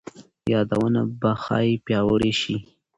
یادونه 0.51 1.01
به 1.19 1.31
ښايي 1.43 1.73
پیاوړي 1.85 2.33
شي. 2.41 2.55